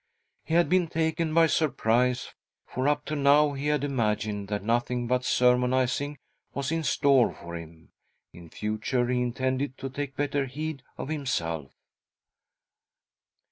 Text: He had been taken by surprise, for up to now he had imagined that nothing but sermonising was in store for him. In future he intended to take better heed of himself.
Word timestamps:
He 0.43 0.55
had 0.55 0.67
been 0.67 0.87
taken 0.87 1.31
by 1.31 1.45
surprise, 1.45 2.33
for 2.65 2.87
up 2.87 3.05
to 3.05 3.15
now 3.15 3.51
he 3.53 3.67
had 3.67 3.83
imagined 3.83 4.47
that 4.47 4.63
nothing 4.63 5.05
but 5.05 5.23
sermonising 5.23 6.17
was 6.55 6.71
in 6.71 6.81
store 6.81 7.35
for 7.35 7.55
him. 7.55 7.91
In 8.33 8.49
future 8.49 9.07
he 9.09 9.21
intended 9.21 9.77
to 9.77 9.91
take 9.91 10.15
better 10.15 10.47
heed 10.47 10.81
of 10.97 11.09
himself. 11.09 11.71